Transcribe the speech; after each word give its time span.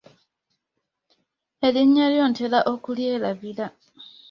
Erinnya 1.67 2.05
lyo 2.13 2.23
ntera 2.31 2.59
okulyerabira. 2.73 3.65